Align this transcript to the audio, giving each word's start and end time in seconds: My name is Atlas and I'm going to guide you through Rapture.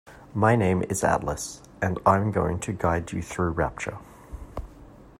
My 0.33 0.55
name 0.55 0.81
is 0.89 1.03
Atlas 1.03 1.61
and 1.79 1.99
I'm 2.07 2.31
going 2.31 2.57
to 2.61 2.73
guide 2.73 3.11
you 3.11 3.21
through 3.21 3.51
Rapture. 3.51 3.99